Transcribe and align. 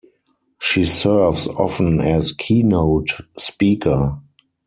She 0.59 0.83
serves 0.85 1.45
often 1.47 2.01
as 2.01 2.33
keynote 2.33 3.09
speaker. 3.37 4.19